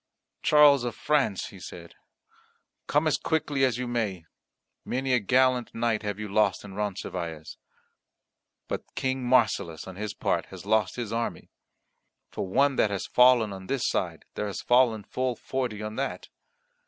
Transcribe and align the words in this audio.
"Charles 0.41 0.83
of 0.83 0.95
France," 0.95 1.49
he 1.49 1.59
said, 1.59 1.93
"come 2.87 3.05
as 3.05 3.19
quickly 3.19 3.63
as 3.63 3.77
you 3.77 3.87
may, 3.87 4.25
many 4.83 5.13
a 5.13 5.19
gallant 5.19 5.75
knight 5.75 6.01
have 6.01 6.17
you 6.17 6.27
lost 6.27 6.65
in 6.65 6.73
Roncesvalles. 6.73 7.57
But 8.67 8.95
King 8.95 9.23
Marsilas, 9.23 9.85
on 9.87 9.97
his 9.97 10.15
part, 10.15 10.47
has 10.47 10.65
lost 10.65 10.95
his 10.95 11.13
army. 11.13 11.51
For 12.31 12.47
one 12.47 12.77
that 12.77 12.89
has 12.89 13.05
fallen 13.05 13.53
on 13.53 13.67
this 13.67 13.87
side 13.87 14.25
there 14.33 14.47
has 14.47 14.61
fallen 14.63 15.03
full 15.03 15.35
forty 15.35 15.83
on 15.83 15.97
that." 15.97 16.29